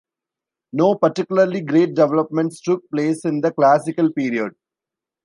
No 0.73 0.95
particularly 0.95 1.61
great 1.61 1.93
developments 1.93 2.59
took 2.59 2.89
place 2.89 3.23
in 3.23 3.41
the 3.41 3.51
Classical 3.51 4.11
Period. 4.11 4.53